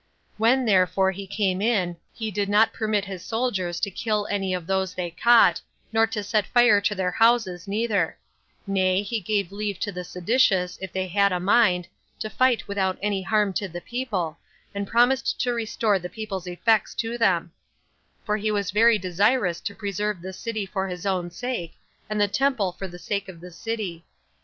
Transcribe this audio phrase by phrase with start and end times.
[0.39, 4.65] When therefore he came in, he did not permit his soldiers to kill any of
[4.65, 5.61] those they caught,
[5.93, 8.17] nor to set fire to their houses neither;
[8.65, 11.87] nay, he gave leave to the seditious, if they had a mind,
[12.17, 14.39] to fight without any harm to the people,
[14.73, 17.51] and promised to restore the people's effects to them;
[18.25, 21.75] for he was very desirous to preserve the city for his own sake,
[22.09, 24.03] and the temple for the sake of the city.